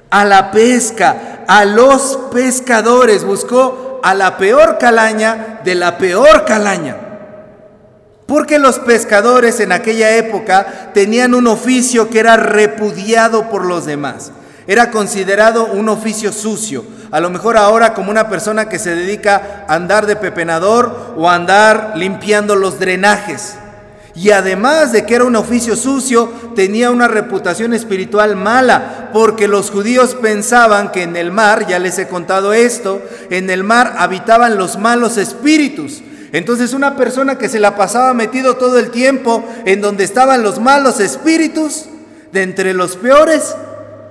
A 0.10 0.26
la 0.26 0.52
pesca, 0.52 1.46
a 1.48 1.64
los 1.64 2.20
pescadores, 2.34 3.24
buscó 3.24 4.02
a 4.04 4.14
la 4.14 4.38
peor 4.38 4.78
calaña 4.78 5.62
de 5.64 5.76
la 5.76 5.98
peor 5.98 6.44
calaña. 6.46 6.98
Porque 8.26 8.60
los 8.60 8.80
pescadores 8.80 9.62
en 9.62 9.72
aquella 9.72 10.18
época 10.18 10.92
tenían 10.94 11.34
un 11.34 11.48
oficio 11.48 12.10
que 12.10 12.20
era 12.20 12.36
repudiado 12.36 13.50
por 13.50 13.66
los 13.66 13.86
demás. 13.86 14.34
Era 14.68 14.92
considerado 14.92 15.66
un 15.68 15.88
oficio 15.88 16.34
sucio. 16.34 16.84
A 17.12 17.20
lo 17.20 17.30
mejor 17.30 17.58
ahora 17.58 17.94
como 17.94 18.12
una 18.12 18.30
persona 18.30 18.70
que 18.70 18.80
se 18.80 18.96
dedica 18.96 19.66
a 19.68 19.76
andar 19.76 20.06
de 20.06 20.16
pepenador 20.16 21.14
o 21.18 21.30
a 21.30 21.36
andar 21.36 21.94
limpiando 21.96 22.56
los 22.56 22.80
drenajes. 22.80 23.56
Y 24.18 24.32
además 24.32 24.92
de 24.92 25.06
que 25.06 25.14
era 25.14 25.26
un 25.26 25.36
oficio 25.36 25.76
sucio, 25.76 26.32
tenía 26.56 26.90
una 26.90 27.08
reputación 27.08 27.74
espiritual 27.74 28.36
mala, 28.36 29.12
porque 29.14 29.48
los 29.48 29.70
judíos 29.70 30.16
pensaban 30.16 30.92
que 30.92 31.04
en 31.04 31.16
el 31.16 31.32
mar, 31.32 31.68
ya 31.68 31.78
les 31.78 32.00
he 32.00 32.08
contado 32.08 32.52
esto, 32.52 33.00
en 33.30 33.52
el 33.52 33.64
mar 33.64 33.94
habitaban 34.00 34.58
los 34.58 34.80
malos 34.80 35.18
espíritus. 35.18 36.02
Entonces 36.32 36.74
una 36.74 36.96
persona 36.96 37.38
que 37.38 37.48
se 37.48 37.60
la 37.60 37.76
pasaba 37.76 38.14
metido 38.16 38.58
todo 38.58 38.80
el 38.80 38.90
tiempo 38.90 39.46
en 39.66 39.82
donde 39.82 40.04
estaban 40.04 40.42
los 40.42 40.60
malos 40.60 41.00
espíritus, 41.00 41.86
de 42.32 42.42
entre 42.42 42.74
los 42.74 42.96
peores, 42.98 43.56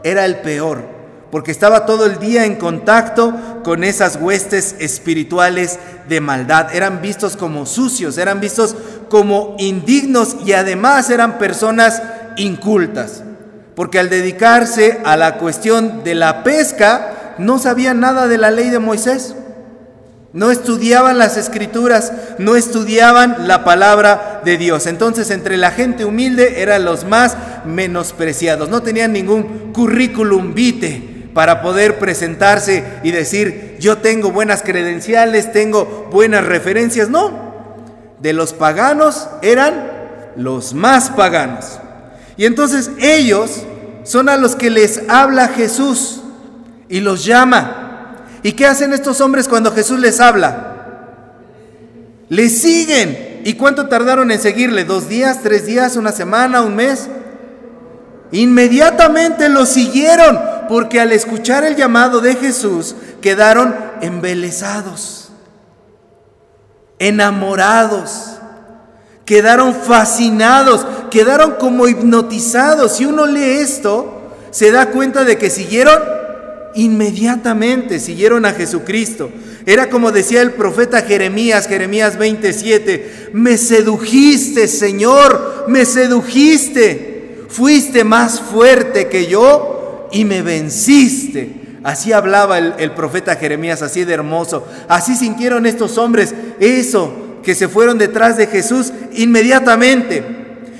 era 0.04 0.24
el 0.24 0.36
peor, 0.36 0.84
porque 1.30 1.50
estaba 1.50 1.86
todo 1.86 2.06
el 2.06 2.18
día 2.18 2.44
en 2.44 2.56
contacto 2.56 3.34
con 3.64 3.84
esas 3.84 4.16
huestes 4.16 4.76
espirituales 4.78 5.78
de 6.08 6.20
maldad. 6.20 6.74
Eran 6.74 7.02
vistos 7.02 7.36
como 7.36 7.66
sucios, 7.66 8.16
eran 8.18 8.40
vistos 8.40 8.76
como 9.08 9.56
indignos 9.58 10.36
y 10.44 10.52
además 10.52 11.10
eran 11.10 11.38
personas 11.38 12.02
incultas, 12.36 13.22
porque 13.74 13.98
al 13.98 14.08
dedicarse 14.08 15.00
a 15.04 15.16
la 15.16 15.38
cuestión 15.38 16.04
de 16.04 16.14
la 16.14 16.44
pesca, 16.44 17.34
no 17.38 17.58
sabían 17.58 18.00
nada 18.00 18.28
de 18.28 18.38
la 18.38 18.50
ley 18.50 18.70
de 18.70 18.78
Moisés. 18.78 19.34
No 20.32 20.50
estudiaban 20.50 21.18
las 21.18 21.38
escrituras, 21.38 22.12
no 22.38 22.56
estudiaban 22.56 23.48
la 23.48 23.64
palabra 23.64 24.42
de 24.44 24.58
Dios. 24.58 24.86
Entonces 24.86 25.30
entre 25.30 25.56
la 25.56 25.70
gente 25.70 26.04
humilde 26.04 26.60
eran 26.60 26.84
los 26.84 27.04
más 27.04 27.36
menospreciados. 27.64 28.68
No 28.68 28.82
tenían 28.82 29.12
ningún 29.12 29.72
currículum 29.72 30.52
vitae 30.52 31.15
para 31.36 31.60
poder 31.60 31.98
presentarse 31.98 32.82
y 33.02 33.10
decir, 33.10 33.76
yo 33.78 33.98
tengo 33.98 34.30
buenas 34.30 34.62
credenciales, 34.62 35.52
tengo 35.52 36.08
buenas 36.10 36.46
referencias. 36.46 37.10
No, 37.10 37.30
de 38.20 38.32
los 38.32 38.54
paganos 38.54 39.28
eran 39.42 40.32
los 40.36 40.72
más 40.72 41.10
paganos. 41.10 41.78
Y 42.38 42.46
entonces 42.46 42.90
ellos 42.98 43.64
son 44.02 44.30
a 44.30 44.38
los 44.38 44.56
que 44.56 44.70
les 44.70 45.02
habla 45.10 45.48
Jesús 45.48 46.22
y 46.88 47.00
los 47.00 47.26
llama. 47.26 48.16
¿Y 48.42 48.52
qué 48.52 48.64
hacen 48.64 48.94
estos 48.94 49.20
hombres 49.20 49.46
cuando 49.46 49.72
Jesús 49.72 50.00
les 50.00 50.20
habla? 50.20 50.94
Le 52.30 52.48
siguen. 52.48 53.42
¿Y 53.44 53.52
cuánto 53.52 53.88
tardaron 53.88 54.30
en 54.30 54.40
seguirle? 54.40 54.84
¿Dos 54.84 55.06
días, 55.06 55.40
tres 55.42 55.66
días, 55.66 55.96
una 55.96 56.12
semana, 56.12 56.62
un 56.62 56.74
mes? 56.74 57.10
Inmediatamente 58.32 59.50
lo 59.50 59.66
siguieron 59.66 60.55
porque 60.68 61.00
al 61.00 61.12
escuchar 61.12 61.64
el 61.64 61.76
llamado 61.76 62.20
de 62.20 62.34
Jesús 62.34 62.94
quedaron 63.20 63.74
embelesados, 64.00 65.30
enamorados, 66.98 68.38
quedaron 69.24 69.74
fascinados, 69.74 70.86
quedaron 71.10 71.52
como 71.52 71.88
hipnotizados. 71.88 72.96
Si 72.96 73.04
uno 73.04 73.26
lee 73.26 73.60
esto, 73.60 74.32
se 74.50 74.70
da 74.70 74.90
cuenta 74.90 75.24
de 75.24 75.36
que 75.38 75.50
siguieron 75.50 76.16
inmediatamente 76.76 77.98
siguieron 77.98 78.44
a 78.44 78.52
Jesucristo. 78.52 79.30
Era 79.64 79.90
como 79.90 80.12
decía 80.12 80.42
el 80.42 80.52
profeta 80.52 81.02
Jeremías, 81.02 81.66
Jeremías 81.66 82.16
27, 82.18 83.30
me 83.32 83.56
sedujiste, 83.56 84.68
Señor, 84.68 85.64
me 85.66 85.84
sedujiste, 85.84 87.46
fuiste 87.48 88.04
más 88.04 88.40
fuerte 88.40 89.08
que 89.08 89.26
yo 89.26 89.75
y 90.12 90.24
me 90.24 90.42
venciste. 90.42 91.78
Así 91.82 92.12
hablaba 92.12 92.58
el, 92.58 92.90
profeta 92.92 93.36
Jeremías, 93.36 93.80
así 93.80 94.04
de 94.04 94.14
hermoso. 94.14 94.66
Así 94.88 95.14
sintieron 95.14 95.66
estos 95.66 95.98
hombres 95.98 96.34
eso, 96.58 97.38
que 97.44 97.54
se 97.54 97.68
fueron 97.68 97.96
detrás 97.96 98.36
de 98.36 98.48
Jesús 98.48 98.92
inmediatamente. 99.12 100.24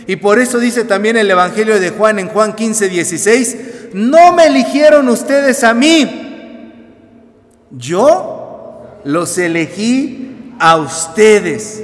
Y 0.08 0.16
por 0.16 0.38
eso 0.38 0.58
dice 0.58 0.84
también 0.84 1.16
el 1.16 1.30
Evangelio 1.30 1.78
de 1.78 1.90
Juan 1.90 2.18
en 2.18 2.28
Juan 2.28 2.54
15, 2.54 2.88
16, 2.88 3.56
no 3.92 4.32
me 4.32 4.46
eligieron 4.46 5.08
ustedes 5.08 5.62
a 5.64 5.74
mí, 5.74 6.72
yo 7.70 9.00
los 9.04 9.38
elegí 9.38 10.54
a 10.58 10.76
ustedes. 10.76 11.82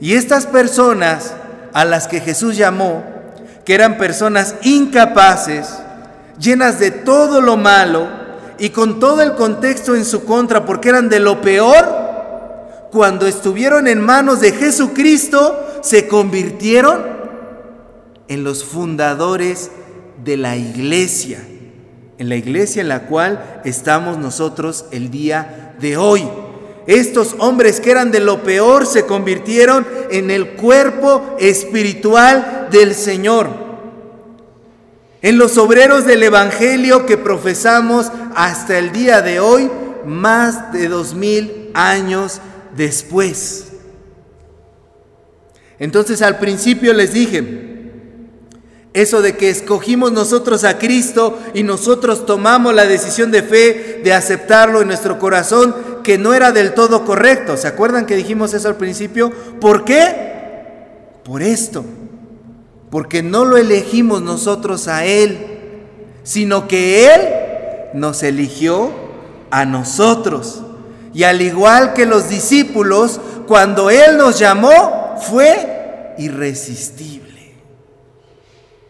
Y 0.00 0.14
estas 0.14 0.46
personas 0.46 1.34
a 1.72 1.84
las 1.84 2.08
que 2.08 2.20
Jesús 2.20 2.56
llamó, 2.56 3.04
que 3.64 3.74
eran 3.74 3.98
personas 3.98 4.56
incapaces, 4.62 5.68
llenas 6.38 6.78
de 6.78 6.90
todo 6.90 7.40
lo 7.40 7.56
malo 7.56 8.08
y 8.58 8.70
con 8.70 9.00
todo 9.00 9.22
el 9.22 9.34
contexto 9.34 9.94
en 9.94 10.04
su 10.04 10.24
contra, 10.24 10.64
porque 10.64 10.88
eran 10.88 11.08
de 11.08 11.20
lo 11.20 11.40
peor, 11.40 12.06
cuando 12.90 13.26
estuvieron 13.26 13.88
en 13.88 14.00
manos 14.00 14.40
de 14.40 14.52
Jesucristo, 14.52 15.80
se 15.82 16.08
convirtieron 16.08 17.02
en 18.28 18.44
los 18.44 18.64
fundadores 18.64 19.70
de 20.24 20.36
la 20.36 20.56
iglesia, 20.56 21.40
en 22.18 22.28
la 22.28 22.36
iglesia 22.36 22.80
en 22.80 22.88
la 22.88 23.06
cual 23.06 23.60
estamos 23.64 24.18
nosotros 24.18 24.86
el 24.90 25.10
día 25.10 25.74
de 25.78 25.96
hoy. 25.96 26.26
Estos 26.86 27.34
hombres 27.38 27.80
que 27.80 27.90
eran 27.90 28.12
de 28.12 28.20
lo 28.20 28.42
peor 28.42 28.86
se 28.86 29.06
convirtieron 29.06 29.86
en 30.10 30.30
el 30.30 30.50
cuerpo 30.50 31.36
espiritual 31.38 32.68
del 32.70 32.94
Señor. 32.94 33.65
En 35.22 35.38
los 35.38 35.56
obreros 35.58 36.06
del 36.06 36.22
Evangelio 36.22 37.06
que 37.06 37.16
profesamos 37.16 38.12
hasta 38.34 38.78
el 38.78 38.92
día 38.92 39.22
de 39.22 39.40
hoy, 39.40 39.70
más 40.04 40.72
de 40.72 40.88
dos 40.88 41.14
mil 41.14 41.70
años 41.74 42.40
después. 42.76 43.66
Entonces 45.78 46.22
al 46.22 46.38
principio 46.38 46.92
les 46.92 47.12
dije, 47.12 47.66
eso 48.92 49.20
de 49.20 49.36
que 49.36 49.50
escogimos 49.50 50.12
nosotros 50.12 50.64
a 50.64 50.78
Cristo 50.78 51.38
y 51.52 51.62
nosotros 51.62 52.24
tomamos 52.24 52.74
la 52.74 52.86
decisión 52.86 53.30
de 53.30 53.42
fe 53.42 54.00
de 54.02 54.12
aceptarlo 54.14 54.80
en 54.80 54.88
nuestro 54.88 55.18
corazón, 55.18 55.74
que 56.02 56.16
no 56.16 56.32
era 56.32 56.52
del 56.52 56.72
todo 56.72 57.04
correcto. 57.04 57.56
¿Se 57.58 57.66
acuerdan 57.66 58.06
que 58.06 58.16
dijimos 58.16 58.54
eso 58.54 58.68
al 58.68 58.76
principio? 58.76 59.30
¿Por 59.60 59.84
qué? 59.84 60.14
Por 61.24 61.42
esto. 61.42 61.84
Porque 62.96 63.22
no 63.22 63.44
lo 63.44 63.58
elegimos 63.58 64.22
nosotros 64.22 64.88
a 64.88 65.04
Él, 65.04 65.36
sino 66.22 66.66
que 66.66 67.12
Él 67.14 67.20
nos 67.92 68.22
eligió 68.22 68.90
a 69.50 69.66
nosotros. 69.66 70.62
Y 71.12 71.24
al 71.24 71.42
igual 71.42 71.92
que 71.92 72.06
los 72.06 72.30
discípulos, 72.30 73.20
cuando 73.46 73.90
Él 73.90 74.16
nos 74.16 74.38
llamó, 74.38 75.14
fue 75.20 76.14
irresistible. 76.16 77.52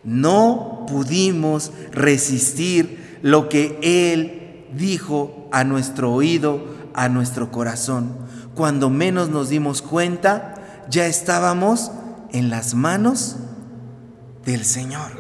No 0.05 0.87
pudimos 0.89 1.73
resistir 1.91 3.19
lo 3.23 3.49
que 3.49 3.77
Él 3.83 4.67
dijo 4.73 5.49
a 5.51 5.65
nuestro 5.65 6.13
oído, 6.13 6.65
a 6.95 7.09
nuestro 7.09 7.51
corazón. 7.51 8.17
Cuando 8.55 8.89
menos 8.89 9.31
nos 9.31 9.49
dimos 9.49 9.83
cuenta, 9.83 10.85
ya 10.89 11.07
estábamos 11.07 11.91
en 12.31 12.51
las 12.51 12.75
manos 12.75 13.39
del 14.47 14.65
Señor. 14.65 15.11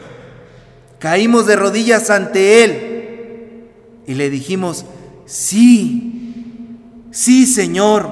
Caímos 0.99 1.47
de 1.47 1.56
rodillas 1.56 2.09
ante 2.09 2.64
Él 2.64 3.68
y 4.06 4.14
le 4.14 4.30
dijimos, 4.30 4.87
sí, 5.26 6.78
sí 7.11 7.47
Señor, 7.47 8.09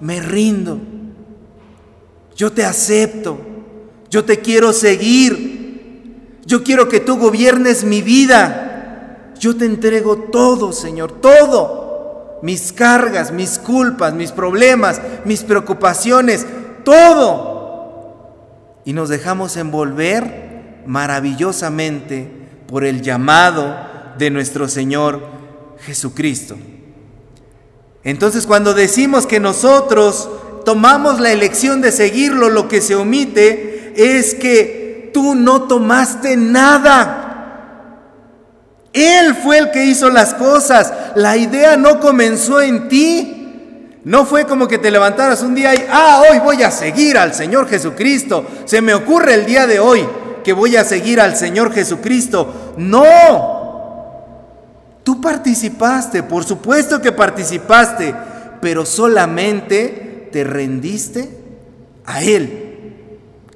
me 0.00 0.20
rindo, 0.20 0.78
yo 2.36 2.52
te 2.52 2.64
acepto, 2.64 3.38
yo 4.10 4.24
te 4.24 4.40
quiero 4.40 4.74
seguir, 4.74 5.54
yo 6.44 6.62
quiero 6.62 6.88
que 6.88 7.00
tú 7.00 7.16
gobiernes 7.16 7.84
mi 7.84 8.02
vida. 8.02 8.64
Yo 9.38 9.56
te 9.56 9.64
entrego 9.64 10.16
todo, 10.16 10.72
Señor, 10.72 11.20
todo. 11.20 12.38
Mis 12.42 12.72
cargas, 12.72 13.32
mis 13.32 13.58
culpas, 13.58 14.14
mis 14.14 14.32
problemas, 14.32 15.00
mis 15.24 15.42
preocupaciones, 15.42 16.46
todo. 16.84 17.53
Y 18.84 18.92
nos 18.92 19.08
dejamos 19.08 19.56
envolver 19.56 20.82
maravillosamente 20.86 22.30
por 22.66 22.84
el 22.84 23.02
llamado 23.02 23.76
de 24.18 24.30
nuestro 24.30 24.68
Señor 24.68 25.26
Jesucristo. 25.80 26.56
Entonces 28.02 28.46
cuando 28.46 28.74
decimos 28.74 29.26
que 29.26 29.40
nosotros 29.40 30.28
tomamos 30.64 31.20
la 31.20 31.32
elección 31.32 31.80
de 31.80 31.92
seguirlo, 31.92 32.50
lo 32.50 32.68
que 32.68 32.80
se 32.80 32.94
omite 32.94 33.94
es 33.96 34.34
que 34.34 35.10
tú 35.14 35.34
no 35.34 35.62
tomaste 35.62 36.36
nada. 36.36 37.20
Él 38.92 39.34
fue 39.34 39.58
el 39.58 39.70
que 39.70 39.84
hizo 39.84 40.10
las 40.10 40.34
cosas. 40.34 40.92
La 41.16 41.36
idea 41.36 41.76
no 41.76 42.00
comenzó 42.00 42.60
en 42.60 42.88
ti. 42.88 43.33
No 44.04 44.26
fue 44.26 44.46
como 44.46 44.68
que 44.68 44.78
te 44.78 44.90
levantaras 44.90 45.42
un 45.42 45.54
día 45.54 45.74
y, 45.74 45.86
ah, 45.90 46.22
hoy 46.30 46.38
voy 46.38 46.62
a 46.62 46.70
seguir 46.70 47.16
al 47.16 47.34
Señor 47.34 47.68
Jesucristo. 47.68 48.46
Se 48.66 48.82
me 48.82 48.92
ocurre 48.92 49.34
el 49.34 49.46
día 49.46 49.66
de 49.66 49.80
hoy 49.80 50.06
que 50.44 50.52
voy 50.52 50.76
a 50.76 50.84
seguir 50.84 51.20
al 51.20 51.36
Señor 51.36 51.72
Jesucristo. 51.72 52.74
No. 52.76 53.64
Tú 55.02 55.20
participaste, 55.20 56.22
por 56.22 56.44
supuesto 56.44 57.00
que 57.00 57.12
participaste, 57.12 58.14
pero 58.60 58.84
solamente 58.84 60.28
te 60.30 60.44
rendiste 60.44 61.30
a 62.04 62.22
Él. 62.22 62.60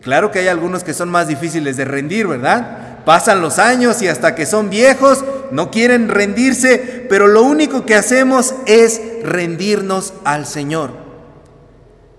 Claro 0.03 0.31
que 0.31 0.39
hay 0.39 0.49
algunos 0.49 0.83
que 0.83 0.95
son 0.95 1.11
más 1.11 1.29
difíciles 1.29 1.77
de 1.77 1.85
rendir, 1.85 2.27
¿verdad? 2.27 3.05
Pasan 3.05 3.43
los 3.43 3.59
años 3.59 4.01
y 4.01 4.09
hasta 4.09 4.35
que 4.35 4.47
son 4.47 4.71
viejos 4.71 5.25
no 5.51 5.71
quieren 5.71 6.09
rendirse, 6.09 7.07
pero 7.09 7.27
lo 7.27 7.43
único 7.43 7.85
que 7.87 7.95
hacemos 7.95 8.55
es 8.67 9.01
rendirnos 9.23 10.15
al 10.25 10.47
Señor. 10.47 10.91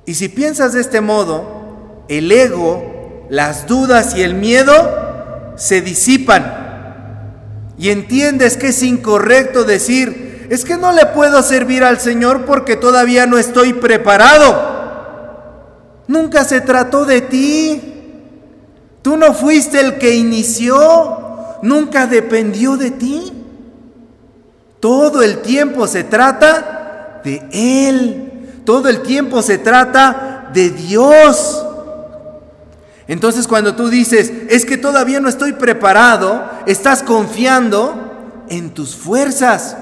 Y 0.06 0.16
si 0.16 0.30
piensas 0.30 0.74
de 0.74 0.82
este 0.82 1.02
modo, 1.02 2.06
el 2.08 2.32
ego, 2.32 3.28
las 3.30 3.68
dudas 3.68 4.16
y 4.16 4.24
el 4.24 4.34
miedo 4.34 5.54
se 5.56 5.82
disipan. 5.82 7.74
Y 7.78 7.90
entiendes 7.90 8.58
que 8.58 8.70
es 8.70 8.82
incorrecto 8.84 9.64
decir, 9.64 10.48
es 10.50 10.66
que 10.66 10.78
no 10.78 10.92
le 10.92 11.06
puedo 11.06 11.44
servir 11.44 11.84
al 11.84 12.00
Señor 12.00 12.46
porque 12.46 12.76
todavía 12.76 13.28
no 13.28 13.38
estoy 13.38 13.74
preparado. 13.74 14.80
Nunca 16.08 16.44
se 16.44 16.60
trató 16.62 17.06
de 17.06 17.22
ti. 17.22 17.82
Tú 19.04 19.16
no 19.16 19.34
fuiste 19.36 19.80
el 19.80 20.00
que 20.00 20.16
inició. 20.16 21.29
Nunca 21.62 22.08
dependió 22.08 22.78
de 22.78 22.92
ti. 22.92 23.34
Todo 24.80 25.22
el 25.22 25.40
tiempo 25.40 25.88
se 25.88 26.04
trata 26.04 27.22
de 27.24 27.44
Él. 27.52 28.62
Todo 28.66 28.88
el 28.90 29.02
tiempo 29.02 29.42
se 29.42 29.58
trata 29.58 30.50
de 30.54 30.70
Dios. 30.70 31.66
Entonces 33.08 33.48
cuando 33.48 33.76
tú 33.76 33.90
dices, 33.90 34.32
es 34.50 34.66
que 34.66 34.78
todavía 34.78 35.20
no 35.20 35.30
estoy 35.30 35.54
preparado, 35.54 36.48
estás 36.68 37.02
confiando 37.02 38.46
en 38.50 38.70
tus 38.70 38.96
fuerzas. 38.96 39.76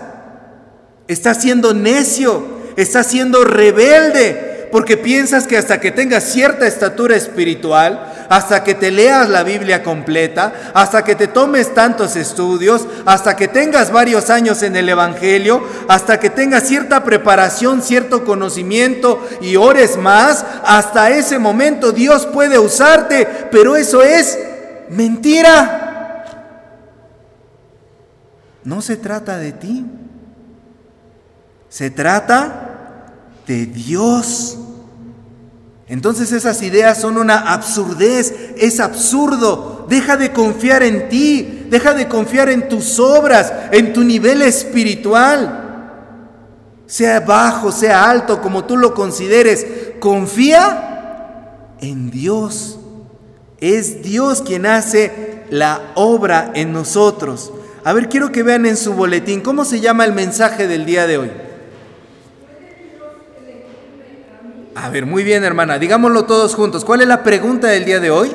Estás 1.10 1.42
siendo 1.42 1.74
necio, 1.74 2.46
estás 2.78 3.08
siendo 3.08 3.44
rebelde, 3.44 4.70
porque 4.72 4.96
piensas 4.96 5.46
que 5.46 5.58
hasta 5.58 5.82
que 5.82 5.92
tengas 5.92 6.24
cierta 6.24 6.68
estatura 6.68 7.16
espiritual, 7.16 8.17
hasta 8.30 8.64
que 8.64 8.76
te 8.76 8.92
leas 8.92 9.30
la 9.30 9.44
Biblia 9.44 9.84
completa, 9.84 10.72
hasta 10.74 11.04
que 11.04 11.16
te 11.16 11.28
tomes 11.28 11.74
tantos 11.74 12.16
estudios, 12.16 12.86
hasta 13.06 13.36
que 13.36 13.48
tengas 13.48 13.92
varios 13.92 14.30
años 14.30 14.64
en 14.64 14.76
el 14.76 14.90
Evangelio, 14.90 15.64
hasta 15.88 16.20
que 16.20 16.30
tengas 16.30 16.64
cierta 16.64 17.04
preparación, 17.04 17.82
cierto 17.82 18.26
conocimiento 18.26 19.26
y 19.42 19.56
ores 19.56 19.98
más, 19.98 20.46
hasta 20.64 21.10
ese 21.10 21.40
momento 21.40 21.92
Dios 21.92 22.26
puede 22.26 22.60
usarte, 22.60 23.28
pero 23.52 23.76
eso 23.76 24.02
es 24.02 24.38
mentira. 24.90 25.84
No 28.64 28.82
se 28.82 28.98
trata 28.98 29.38
de 29.38 29.54
ti. 29.54 29.86
Se 31.70 31.90
trata 31.90 33.06
de 33.46 33.66
Dios. 33.66 34.58
Entonces 35.90 36.34
esas 36.34 36.62
ideas 36.64 37.00
son 37.00 37.18
una 37.18 37.54
absurdez, 37.54 38.34
es 38.58 38.80
absurdo. 38.80 39.86
Deja 39.88 40.18
de 40.18 40.34
confiar 40.34 40.84
en 40.84 41.08
ti, 41.08 41.68
deja 41.70 41.94
de 41.94 42.10
confiar 42.10 42.50
en 42.50 42.68
tus 42.68 43.00
obras, 43.00 43.54
en 43.72 43.94
tu 43.94 44.04
nivel 44.04 44.42
espiritual. 44.42 45.64
Sea 46.86 47.22
bajo, 47.22 47.72
sea 47.72 48.10
alto, 48.10 48.42
como 48.42 48.66
tú 48.66 48.76
lo 48.76 48.94
consideres, 48.94 49.66
confía 50.00 51.76
en 51.80 52.12
Dios. 52.12 52.80
Es 53.60 54.04
Dios 54.04 54.42
quien 54.42 54.66
hace 54.66 55.44
la 55.50 55.94
obra 55.96 56.52
en 56.54 56.74
nosotros. 56.74 57.54
A 57.86 57.94
ver, 57.94 58.10
quiero 58.10 58.34
que 58.34 58.44
vean 58.44 58.66
en 58.66 58.76
su 58.76 58.94
boletín 58.94 59.40
cómo 59.40 59.64
se 59.64 59.80
llama 59.80 60.04
el 60.04 60.12
mensaje 60.12 60.68
del 60.68 60.86
día 60.86 61.08
de 61.08 61.18
hoy. 61.18 61.32
A 64.80 64.90
ver, 64.90 65.08
muy 65.08 65.24
bien 65.24 65.44
hermana, 65.44 65.80
digámoslo 65.80 66.26
todos 66.26 66.54
juntos. 66.54 66.86
¿Cuál 66.86 67.02
es 67.02 67.08
la 67.08 67.24
pregunta 67.24 67.68
del 67.68 67.84
día 67.84 68.00
de 68.00 68.12
hoy? 68.12 68.32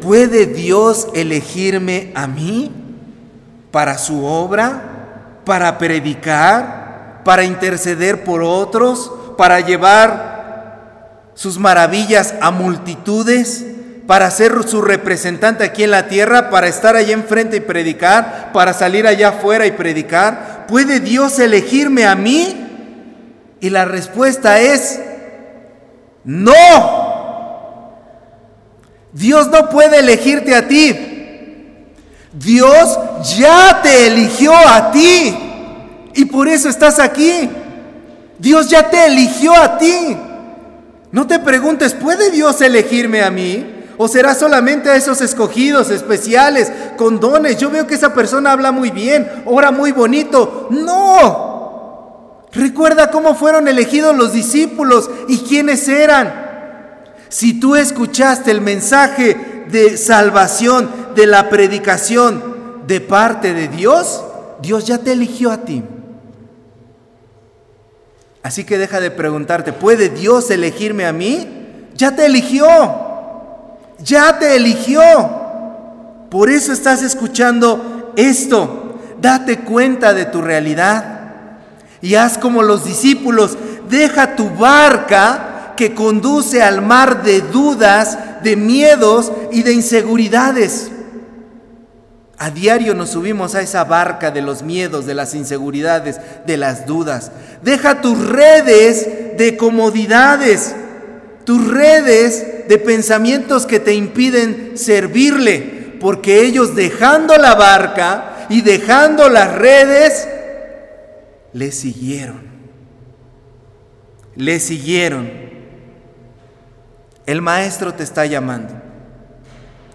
¿Puede 0.00 0.46
Dios 0.46 1.08
elegirme 1.14 2.12
a 2.14 2.26
mí 2.26 2.72
para 3.70 3.98
su 3.98 4.24
obra, 4.24 5.40
para 5.44 5.76
predicar, 5.76 7.20
para 7.24 7.44
interceder 7.44 8.24
por 8.24 8.42
otros, 8.42 9.12
para 9.36 9.60
llevar 9.60 11.32
sus 11.34 11.58
maravillas 11.58 12.34
a 12.40 12.50
multitudes, 12.50 13.66
para 14.06 14.30
ser 14.30 14.66
su 14.66 14.80
representante 14.80 15.62
aquí 15.62 15.84
en 15.84 15.90
la 15.90 16.08
tierra, 16.08 16.48
para 16.48 16.68
estar 16.68 16.96
allá 16.96 17.12
enfrente 17.12 17.58
y 17.58 17.60
predicar, 17.60 18.50
para 18.54 18.72
salir 18.72 19.06
allá 19.06 19.28
afuera 19.28 19.66
y 19.66 19.72
predicar? 19.72 20.64
¿Puede 20.68 21.00
Dios 21.00 21.38
elegirme 21.38 22.06
a 22.06 22.14
mí? 22.14 22.63
Y 23.64 23.70
la 23.70 23.86
respuesta 23.86 24.60
es 24.60 25.00
no. 26.22 26.52
Dios 29.10 29.48
no 29.48 29.70
puede 29.70 30.00
elegirte 30.00 30.54
a 30.54 30.68
ti. 30.68 30.94
Dios 32.30 32.98
ya 33.38 33.80
te 33.82 34.08
eligió 34.08 34.52
a 34.54 34.90
ti. 34.90 35.34
Y 36.12 36.26
por 36.26 36.46
eso 36.46 36.68
estás 36.68 36.98
aquí. 36.98 37.48
Dios 38.38 38.68
ya 38.68 38.90
te 38.90 39.06
eligió 39.06 39.54
a 39.54 39.78
ti. 39.78 40.14
No 41.10 41.26
te 41.26 41.38
preguntes, 41.38 41.94
¿puede 41.94 42.30
Dios 42.30 42.60
elegirme 42.60 43.22
a 43.22 43.30
mí? 43.30 43.64
¿O 43.96 44.08
será 44.08 44.34
solamente 44.34 44.90
a 44.90 44.96
esos 44.96 45.22
escogidos 45.22 45.88
especiales, 45.88 46.70
con 46.98 47.18
dones? 47.18 47.56
Yo 47.56 47.70
veo 47.70 47.86
que 47.86 47.94
esa 47.94 48.12
persona 48.12 48.52
habla 48.52 48.72
muy 48.72 48.90
bien, 48.90 49.26
ora 49.46 49.70
muy 49.70 49.90
bonito. 49.90 50.68
No, 50.70 51.43
Recuerda 52.54 53.10
cómo 53.10 53.34
fueron 53.34 53.66
elegidos 53.66 54.16
los 54.16 54.32
discípulos 54.32 55.10
y 55.28 55.38
quiénes 55.38 55.88
eran. 55.88 56.44
Si 57.28 57.58
tú 57.58 57.74
escuchaste 57.74 58.50
el 58.52 58.60
mensaje 58.60 59.66
de 59.68 59.96
salvación, 59.96 61.04
de 61.14 61.26
la 61.26 61.48
predicación 61.48 62.82
de 62.86 63.00
parte 63.00 63.54
de 63.54 63.68
Dios, 63.68 64.22
Dios 64.60 64.86
ya 64.86 64.98
te 64.98 65.12
eligió 65.12 65.50
a 65.50 65.58
ti. 65.58 65.82
Así 68.42 68.64
que 68.64 68.78
deja 68.78 69.00
de 69.00 69.10
preguntarte, 69.10 69.72
¿puede 69.72 70.10
Dios 70.10 70.50
elegirme 70.50 71.06
a 71.06 71.12
mí? 71.12 71.88
Ya 71.94 72.14
te 72.14 72.26
eligió. 72.26 72.66
Ya 73.98 74.38
te 74.38 74.56
eligió. 74.56 75.00
Por 76.30 76.50
eso 76.50 76.72
estás 76.72 77.02
escuchando 77.02 78.12
esto. 78.16 78.98
Date 79.20 79.60
cuenta 79.60 80.12
de 80.12 80.26
tu 80.26 80.42
realidad 80.42 81.13
y 82.04 82.16
haz 82.16 82.36
como 82.36 82.62
los 82.62 82.84
discípulos, 82.84 83.56
deja 83.88 84.36
tu 84.36 84.50
barca 84.50 85.72
que 85.74 85.94
conduce 85.94 86.62
al 86.62 86.82
mar 86.82 87.22
de 87.22 87.40
dudas, 87.40 88.18
de 88.42 88.56
miedos 88.56 89.32
y 89.50 89.62
de 89.62 89.72
inseguridades. 89.72 90.90
A 92.36 92.50
diario 92.50 92.92
nos 92.92 93.08
subimos 93.08 93.54
a 93.54 93.62
esa 93.62 93.84
barca 93.84 94.30
de 94.30 94.42
los 94.42 94.62
miedos, 94.62 95.06
de 95.06 95.14
las 95.14 95.34
inseguridades, 95.34 96.20
de 96.46 96.58
las 96.58 96.84
dudas. 96.84 97.32
Deja 97.62 98.02
tus 98.02 98.18
redes 98.28 99.38
de 99.38 99.56
comodidades, 99.56 100.74
tus 101.44 101.66
redes 101.66 102.68
de 102.68 102.76
pensamientos 102.76 103.64
que 103.64 103.80
te 103.80 103.94
impiden 103.94 104.72
servirle, 104.74 105.96
porque 106.02 106.42
ellos 106.42 106.76
dejando 106.76 107.38
la 107.38 107.54
barca 107.54 108.46
y 108.50 108.60
dejando 108.60 109.30
las 109.30 109.54
redes, 109.54 110.28
le 111.54 111.72
siguieron. 111.72 112.42
Le 114.36 114.60
siguieron. 114.60 115.30
El 117.24 117.40
maestro 117.40 117.94
te 117.94 118.02
está 118.02 118.26
llamando. 118.26 118.74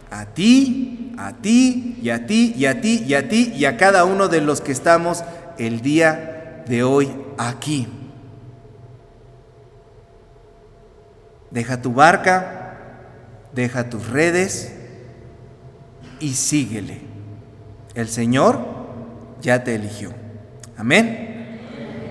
A 0.10 0.26
ti, 0.26 1.14
a 1.20 1.34
ti, 1.34 2.00
y 2.02 2.10
a 2.10 2.26
ti, 2.26 2.54
y 2.58 2.66
a 2.66 2.82
ti, 2.82 3.04
y 3.06 3.14
a 3.14 3.30
ti, 3.30 3.54
y 3.56 3.66
a 3.66 3.78
cada 3.78 4.06
uno 4.06 4.30
de 4.30 4.42
los 4.42 4.62
que 4.62 4.72
estamos 4.72 5.24
el 5.60 5.82
día 5.82 6.64
de 6.66 6.82
hoy 6.82 7.12
aquí. 7.38 7.88
Deja 11.52 11.82
tu 11.82 11.94
barca, 11.94 12.78
deja 13.54 13.90
tus 13.90 14.08
redes 14.08 14.74
y 16.20 16.34
síguele. 16.34 17.02
El 17.96 18.08
Señor 18.08 18.66
ya 19.42 19.64
te 19.64 19.76
eligió. 19.76 20.14
Amén. 20.78 21.29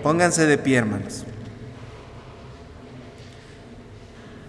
Pónganse 0.02 0.46
de 0.46 0.58
pie, 0.58 0.78
hermanos. 0.78 1.24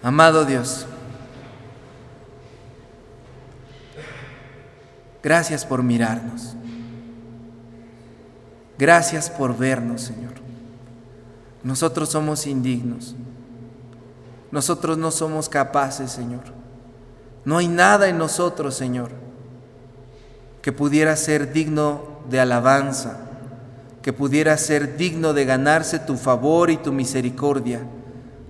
Amado 0.01 0.45
Dios, 0.45 0.85
gracias 5.21 5.65
por 5.65 5.83
mirarnos. 5.83 6.55
Gracias 8.77 9.29
por 9.29 9.57
vernos, 9.57 10.03
Señor. 10.03 10.35
Nosotros 11.63 12.07
somos 12.07 12.47
indignos. 12.47 13.13
Nosotros 14.51 14.97
no 14.97 15.11
somos 15.11 15.49
capaces, 15.49 16.11
Señor. 16.11 16.43
No 17.43 17.57
hay 17.57 17.67
nada 17.67 18.07
en 18.07 18.17
nosotros, 18.17 18.75
Señor, 18.75 19.11
que 20.61 20.71
pudiera 20.71 21.15
ser 21.17 21.51
digno 21.51 22.21
de 22.29 22.39
alabanza, 22.39 23.28
que 24.01 24.13
pudiera 24.13 24.57
ser 24.57 24.97
digno 24.97 25.33
de 25.33 25.45
ganarse 25.45 25.99
tu 25.99 26.15
favor 26.15 26.69
y 26.69 26.77
tu 26.77 26.93
misericordia, 26.93 27.81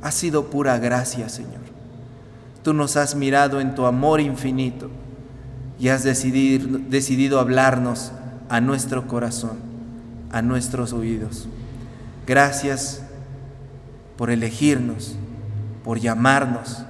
ha 0.01 0.12
sido 0.12 0.49
pura 0.49 0.77
gracia, 0.77 1.27
Señor. 1.29 1.62
Tú 2.63 2.73
nos 2.73 2.97
has 2.97 3.15
mirado 3.15 3.59
en 3.59 3.73
tu 3.73 3.85
amor 3.85 4.21
infinito 4.21 4.89
y 5.79 5.88
has 5.88 6.03
decidido, 6.03 7.39
hablarnos 7.39 8.12
a 8.49 8.62
nuestro 8.62 9.07
corazón, 9.07 9.57
a 10.31 10.41
nuestros 10.41 10.93
oídos. 10.93 11.47
Gracias 12.27 13.01
por 14.17 14.29
elegirnos, 14.29 15.15
por 15.83 15.99
llamarnos. 15.99 16.83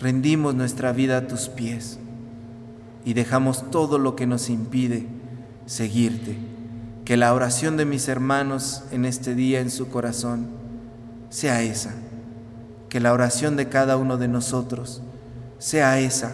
Rendimos 0.00 0.54
nuestra 0.54 0.92
vida 0.92 1.18
a 1.18 1.26
tus 1.26 1.48
pies 1.48 1.98
y 3.04 3.12
dejamos 3.12 3.70
todo 3.70 3.98
lo 3.98 4.16
que 4.16 4.26
nos 4.26 4.48
impide 4.48 5.06
seguirte. 5.66 6.53
Que 7.04 7.16
la 7.16 7.34
oración 7.34 7.76
de 7.76 7.84
mis 7.84 8.08
hermanos 8.08 8.84
en 8.90 9.04
este 9.04 9.34
día 9.34 9.60
en 9.60 9.70
su 9.70 9.88
corazón 9.90 10.46
sea 11.28 11.62
esa. 11.62 11.94
Que 12.88 13.00
la 13.00 13.12
oración 13.12 13.56
de 13.56 13.68
cada 13.68 13.96
uno 13.96 14.16
de 14.16 14.28
nosotros 14.28 15.02
sea 15.58 15.98
esa. 15.98 16.32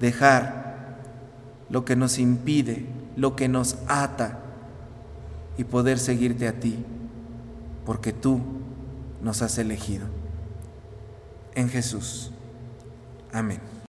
Dejar 0.00 0.98
lo 1.68 1.84
que 1.84 1.96
nos 1.96 2.18
impide, 2.18 2.86
lo 3.16 3.36
que 3.36 3.48
nos 3.48 3.76
ata 3.86 4.38
y 5.56 5.64
poder 5.64 5.98
seguirte 5.98 6.48
a 6.48 6.58
ti, 6.58 6.76
porque 7.84 8.12
tú 8.12 8.40
nos 9.22 9.42
has 9.42 9.58
elegido. 9.58 10.06
En 11.54 11.68
Jesús. 11.68 12.30
Amén. 13.32 13.71